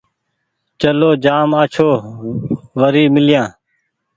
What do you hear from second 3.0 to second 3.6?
ميليآن۔